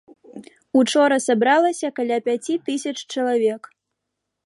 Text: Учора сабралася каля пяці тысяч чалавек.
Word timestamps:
Учора 0.79 1.17
сабралася 1.27 1.87
каля 1.99 2.17
пяці 2.31 2.53
тысяч 2.71 2.97
чалавек. 3.13 3.61